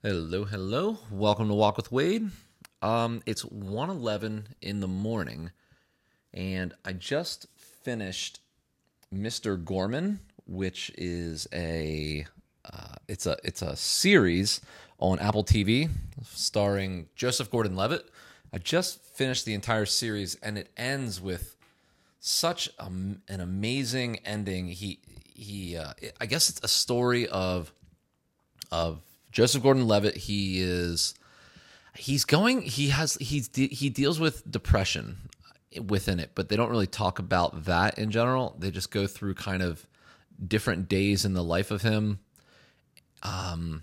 [0.00, 0.98] Hello, hello.
[1.10, 2.30] Welcome to Walk with Wade.
[2.80, 5.50] Um, it's 1:11 in the morning,
[6.32, 8.38] and I just finished
[9.12, 9.62] Mr.
[9.62, 12.28] Gorman, which is a
[12.64, 14.60] uh, it's a it's a series
[15.00, 15.90] on Apple TV
[16.24, 18.08] starring Joseph Gordon-Levitt.
[18.52, 21.56] I just finished the entire series, and it ends with
[22.20, 24.68] such a, an amazing ending.
[24.68, 25.00] He
[25.34, 27.72] he, uh, I guess it's a story of
[28.70, 30.16] of Joseph Gordon-Levitt.
[30.16, 31.14] He is
[31.94, 32.62] he's going.
[32.62, 35.18] He has he's he deals with depression
[35.86, 38.56] within it, but they don't really talk about that in general.
[38.58, 39.86] They just go through kind of
[40.46, 42.20] different days in the life of him.
[43.22, 43.82] Um,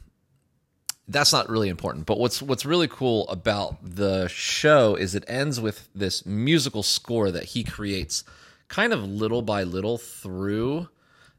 [1.08, 2.06] that's not really important.
[2.06, 7.32] But what's what's really cool about the show is it ends with this musical score
[7.32, 8.24] that he creates,
[8.68, 10.90] kind of little by little through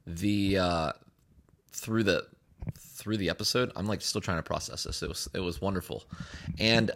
[0.07, 0.93] the uh,
[1.73, 2.27] through the
[2.79, 3.73] through the episode.
[3.77, 5.03] I'm like still trying to process this.
[5.03, 6.05] It was it was wonderful,
[6.59, 6.91] and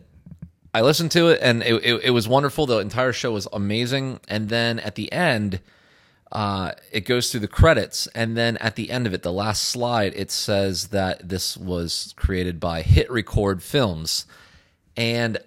[0.72, 2.66] I listened to it and it, it, it was wonderful.
[2.66, 5.60] The entire show was amazing, and then at the end.
[6.32, 9.64] Uh, it goes through the credits, and then at the end of it, the last
[9.64, 14.26] slide, it says that this was created by Hit Record Films.
[14.96, 15.38] And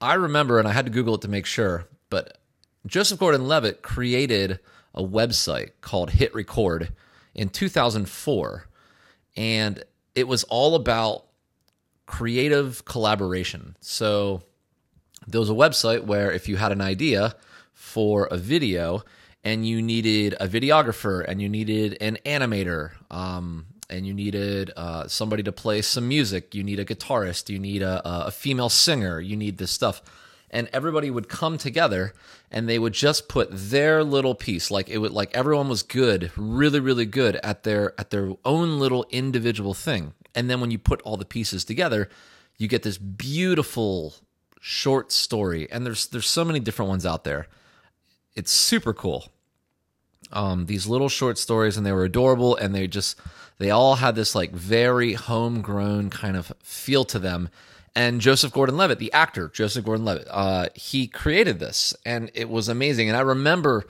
[0.00, 2.38] I remember, and I had to Google it to make sure, but
[2.84, 4.58] Joseph Gordon Levitt created
[4.94, 6.92] a website called Hit Record
[7.34, 8.66] in 2004.
[9.36, 9.82] And
[10.14, 11.24] it was all about
[12.06, 13.76] creative collaboration.
[13.80, 14.42] So
[15.26, 17.34] there was a website where if you had an idea
[17.72, 19.02] for a video
[19.42, 25.06] and you needed a videographer and you needed an animator um, and you needed uh,
[25.08, 29.20] somebody to play some music, you need a guitarist, you need a, a female singer,
[29.20, 30.02] you need this stuff.
[30.54, 32.14] And everybody would come together
[32.50, 36.30] and they would just put their little piece like it would like everyone was good
[36.36, 40.14] really really good at their at their own little individual thing.
[40.34, 42.08] And then when you put all the pieces together
[42.56, 44.14] you get this beautiful
[44.60, 45.70] short story.
[45.70, 47.48] And there's there's so many different ones out there.
[48.34, 49.30] It's super cool.
[50.32, 53.18] Um, these little short stories and they were adorable and they just
[53.58, 57.50] they all had this like very homegrown kind of feel to them
[57.94, 63.08] and Joseph Gordon-Levitt, the actor Joseph Gordon-Levitt, uh, he created this, and it was amazing.
[63.08, 63.84] And I remember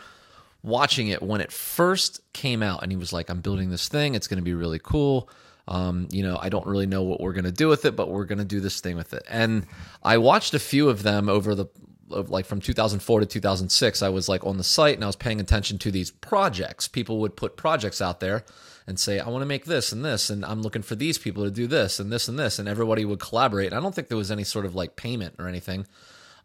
[0.62, 4.14] watching it when it first came out, and he was like, "I'm building this thing.
[4.14, 5.28] It's going to be really cool."
[5.66, 8.10] Um, you know, I don't really know what we're going to do with it, but
[8.10, 9.22] we're going to do this thing with it.
[9.28, 9.66] And
[10.02, 11.66] I watched a few of them over the
[12.08, 14.02] like from 2004 to 2006.
[14.02, 16.88] I was like on the site and I was paying attention to these projects.
[16.88, 18.44] People would put projects out there
[18.86, 21.44] and say, I want to make this and this, and I'm looking for these people
[21.44, 23.68] to do this and this and this, and everybody would collaborate.
[23.68, 25.86] And I don't think there was any sort of like payment or anything,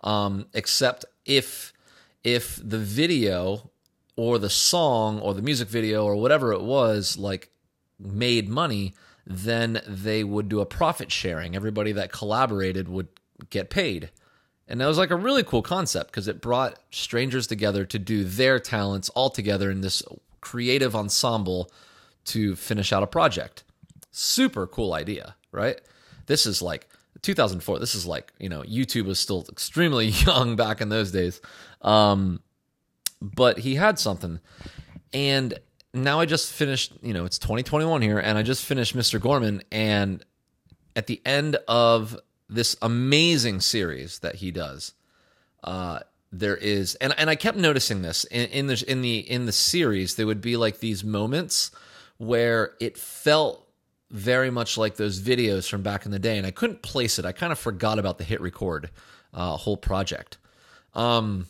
[0.02, 1.74] um, except if
[2.24, 3.70] if the video
[4.16, 7.50] or the song or the music video or whatever it was like
[8.00, 8.94] made money,
[9.26, 11.56] then they would do a profit sharing.
[11.56, 13.08] Everybody that collaborated would
[13.50, 14.12] get paid.
[14.70, 18.24] And that was like a really cool concept because it brought strangers together to do
[18.24, 20.04] their talents all together in this
[20.42, 21.72] creative ensemble
[22.26, 23.64] to finish out a project.
[24.12, 25.82] Super cool idea, right?
[26.28, 26.88] This is like
[27.24, 27.80] 2004.
[27.80, 31.42] This is like, you know, YouTube was still extremely young back in those days.
[31.82, 32.42] Um,
[33.22, 34.40] but he had something.
[35.14, 35.58] And
[35.96, 39.20] now I just finished, you know, it's 2021 here, and I just finished Mr.
[39.20, 39.64] Gorman.
[39.72, 40.24] And
[40.96, 42.18] at the end of
[42.50, 44.94] this amazing series that he does,
[45.64, 46.00] uh,
[46.32, 49.52] there is, and, and I kept noticing this in, in the in the in the
[49.52, 51.72] series, there would be like these moments
[52.18, 53.66] where it felt
[54.12, 57.26] very much like those videos from back in the day, and I couldn't place it.
[57.26, 58.90] I kind of forgot about the hit record
[59.34, 60.38] uh, whole project.
[60.94, 61.48] Um,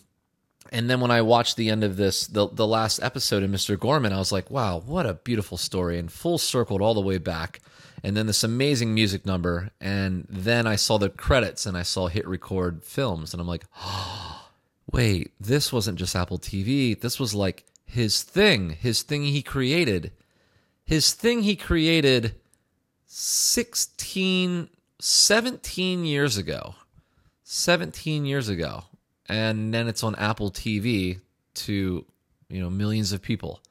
[0.71, 3.77] and then when I watched the end of this, the the last episode of Mr.
[3.77, 7.17] Gorman, I was like, wow, what a beautiful story, and full circled all the way
[7.17, 7.59] back.
[8.03, 12.07] And then this amazing music number, and then I saw the credits and I saw
[12.07, 14.49] hit record films, and I'm like, oh,
[14.91, 16.99] wait, this wasn't just Apple TV.
[16.99, 20.11] This was like his thing, his thing he created.
[20.85, 22.35] His thing he created
[23.05, 24.69] 16
[25.01, 26.75] 17 years ago.
[27.43, 28.83] 17 years ago.
[29.27, 31.21] And then it's on apple tv
[31.53, 32.05] to
[32.49, 33.61] you know millions of people.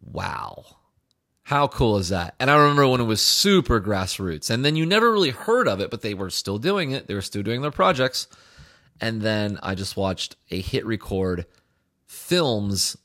[0.00, 0.64] Wow
[1.44, 4.84] how cool is that and i remember when it was super grassroots and then you
[4.84, 7.62] never really heard of it but they were still doing it they were still doing
[7.62, 8.26] their projects
[9.00, 11.46] and then i just watched a hit record
[12.06, 12.96] films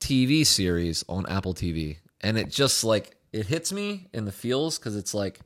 [0.00, 4.78] tv series on apple tv and it just like it hits me in the feels
[4.78, 5.40] because it's like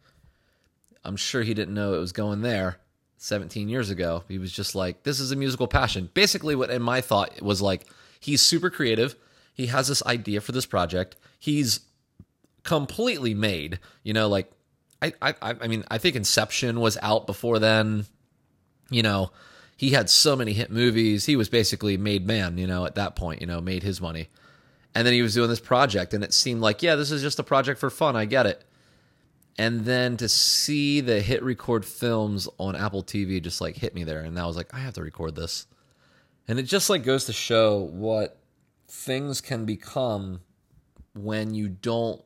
[1.05, 2.79] I'm sure he didn't know it was going there
[3.19, 4.25] 17 years ago.
[4.27, 6.11] He was just like, this is a musical passion.
[6.15, 7.87] Basically, what in my thought was like,
[8.21, 9.15] he's super creative.
[9.53, 11.17] He has this idea for this project.
[11.39, 11.81] He's
[12.65, 14.51] completely made, you know, like
[15.01, 18.07] I, I, I mean, I think Inception was out before then.
[18.91, 19.31] You know,
[19.77, 21.27] he had so many hit movies.
[21.27, 24.29] He was basically made man, you know, at that point, you know, made his money.
[24.95, 27.41] And then he was doing this project, and it seemed like, yeah, this is just
[27.41, 28.15] a project for fun.
[28.15, 28.65] I get it.
[29.59, 34.05] And then to see the hit record films on Apple TV just like hit me
[34.05, 34.21] there.
[34.21, 35.67] And I was like, I have to record this.
[36.49, 38.39] And it just like goes to show what
[38.89, 40.41] things can become
[41.15, 42.23] when you don't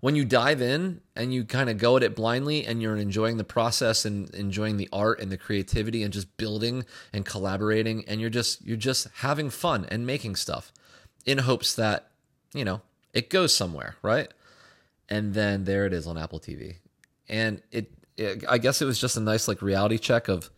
[0.00, 3.36] when you dive in and you kind of go at it blindly and you're enjoying
[3.36, 8.20] the process and enjoying the art and the creativity and just building and collaborating and
[8.20, 10.72] you're just you're just having fun and making stuff
[11.24, 12.10] in hopes that
[12.54, 12.80] you know
[13.12, 14.32] it goes somewhere right?
[15.08, 16.76] And then there it is on apple tv
[17.28, 20.50] and it, it i guess it was just a nice like reality check of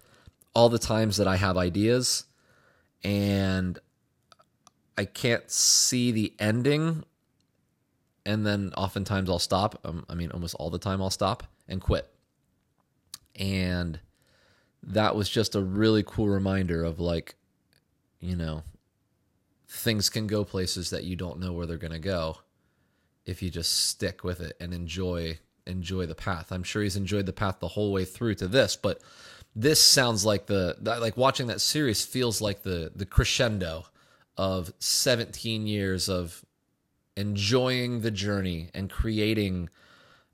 [0.55, 2.25] all the times that i have ideas
[3.05, 3.79] and
[4.97, 7.05] i can't see the ending
[8.29, 9.81] and then oftentimes I'll stop.
[9.87, 12.13] Um, I mean, almost all the time I'll stop and quit.
[13.35, 13.99] And
[14.83, 17.37] that was just a really cool reminder of like,
[18.21, 18.65] you know,
[19.67, 22.37] things can go places that you don't know where they're going to go
[23.25, 26.53] if you just stick with it and enjoy enjoy the path.
[26.53, 29.01] I'm sure he's enjoyed the path the whole way through to this, but
[29.57, 33.87] this sounds like the like watching that series feels like the the crescendo
[34.37, 36.45] of 17 years of
[37.19, 39.69] enjoying the journey and creating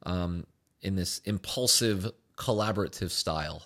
[0.05, 0.47] um,
[0.83, 3.63] in this impulsive, collaborative style.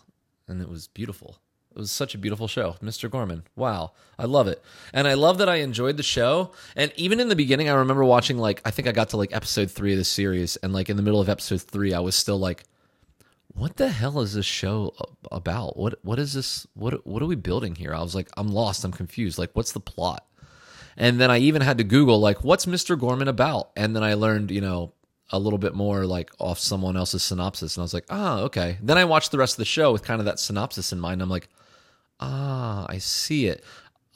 [0.46, 1.38] And it was beautiful.
[1.72, 2.76] It was such a beautiful show.
[2.80, 3.10] Mr.
[3.10, 3.42] Gorman.
[3.56, 3.92] Wow.
[4.18, 4.62] I love it.
[4.92, 6.52] And I love that I enjoyed the show.
[6.76, 9.34] And even in the beginning, I remember watching, like, I think I got to like
[9.34, 10.56] episode three of the series.
[10.56, 12.62] And like in the middle of episode three, I was still like,
[13.48, 14.94] what the hell is this show
[15.32, 15.76] about?
[15.76, 16.68] What what is this?
[16.74, 17.92] What what are we building here?
[17.92, 18.84] I was like, I'm lost.
[18.84, 19.38] I'm confused.
[19.38, 20.24] Like, what's the plot?
[20.96, 22.98] And then I even had to Google, like, what's Mr.
[22.98, 23.70] Gorman about?
[23.76, 24.92] And then I learned, you know,
[25.30, 27.76] a little bit more like off someone else's synopsis.
[27.76, 28.78] And I was like, ah, oh, okay.
[28.82, 31.20] Then I watched the rest of the show with kind of that synopsis in mind.
[31.20, 31.48] I'm like,
[32.20, 33.62] ah, I see it.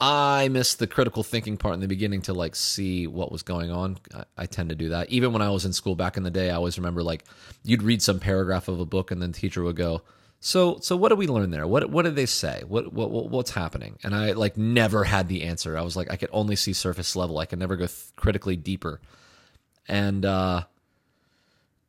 [0.01, 3.71] I missed the critical thinking part in the beginning to like see what was going
[3.71, 3.97] on.
[4.13, 5.09] I, I, tend to do that.
[5.09, 7.23] Even when I was in school back in the day, I always remember like
[7.63, 10.01] you'd read some paragraph of a book and then the teacher would go,
[10.45, 11.65] so so what do we learn there?
[11.65, 12.63] What what did they say?
[12.67, 13.97] What what what's happening?
[14.03, 15.77] And I like never had the answer.
[15.77, 17.39] I was like I could only see surface level.
[17.39, 18.99] I could never go th- critically deeper.
[19.87, 20.63] And uh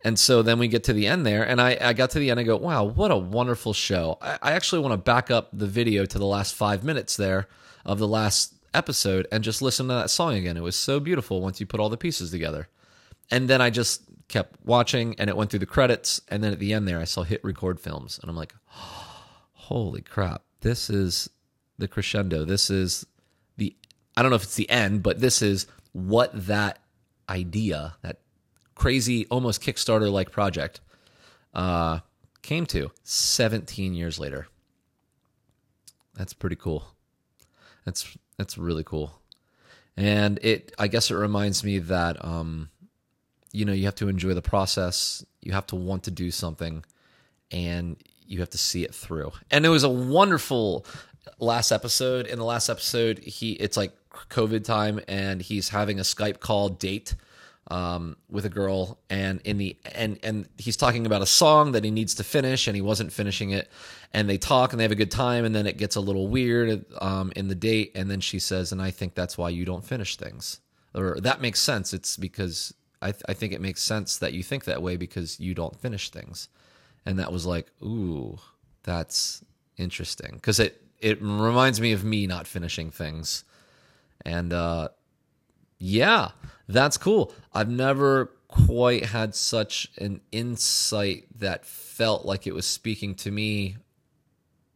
[0.04, 2.30] and so then we get to the end there, and I, I got to the
[2.30, 2.38] end.
[2.38, 4.18] I go, wow, what a wonderful show.
[4.20, 7.48] I, I actually want to back up the video to the last five minutes there
[7.84, 10.56] of the last episode and just listen to that song again.
[10.56, 12.68] It was so beautiful once you put all the pieces together.
[13.32, 16.58] And then I just kept watching and it went through the credits and then at
[16.58, 18.54] the end there I saw hit record films and I'm like
[19.52, 21.28] holy crap this is
[21.78, 22.44] the crescendo.
[22.44, 23.06] This is
[23.56, 23.76] the
[24.16, 26.80] I don't know if it's the end but this is what that
[27.28, 28.20] idea that
[28.74, 30.80] crazy almost kickstarter like project
[31.54, 32.00] uh
[32.42, 34.46] came to 17 years later.
[36.14, 36.84] That's pretty cool.
[37.84, 39.20] That's that's really cool.
[39.96, 42.70] And it I guess it reminds me that um
[43.54, 45.24] you know, you have to enjoy the process.
[45.40, 46.84] You have to want to do something
[47.52, 47.96] and
[48.26, 49.30] you have to see it through.
[49.50, 50.84] And it was a wonderful
[51.38, 52.26] last episode.
[52.26, 53.92] In the last episode, he it's like
[54.28, 57.14] COVID time and he's having a Skype call date
[57.70, 61.84] um, with a girl and in the and and he's talking about a song that
[61.84, 63.70] he needs to finish and he wasn't finishing it
[64.12, 66.28] and they talk and they have a good time and then it gets a little
[66.28, 69.64] weird um, in the date and then she says and I think that's why you
[69.64, 70.60] don't finish things
[70.94, 74.42] or that makes sense it's because I, th- I think it makes sense that you
[74.42, 76.48] think that way because you don't finish things.
[77.04, 78.38] And that was like, ooh,
[78.82, 79.44] that's
[79.76, 83.44] interesting because it it reminds me of me not finishing things.
[84.24, 84.88] And uh,
[85.78, 86.30] yeah,
[86.66, 87.34] that's cool.
[87.52, 93.76] I've never quite had such an insight that felt like it was speaking to me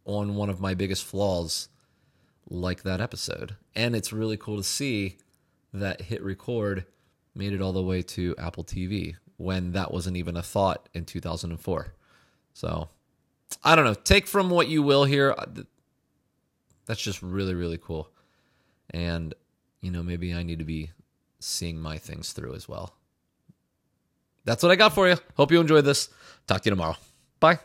[0.05, 1.69] on one of my biggest flaws
[2.51, 3.57] like that episode.
[3.75, 5.17] And it's really cool to see
[5.73, 6.85] that hit record
[7.39, 11.05] made it all the way to Apple TV when that wasn't even a thought in
[11.05, 11.95] 2004.
[12.53, 12.89] So
[13.63, 13.95] I don't know.
[13.95, 15.35] Take from what you will here.
[15.39, 15.47] Uh,
[16.87, 18.11] that's just really, really cool.
[18.91, 19.35] And,
[19.81, 20.91] you know, maybe I need to be
[21.39, 22.95] seeing my things through as well.
[24.45, 25.17] That's what I got for you.
[25.37, 26.09] Hope you enjoyed this.
[26.47, 26.97] Talk to you tomorrow.
[27.39, 27.61] Bye.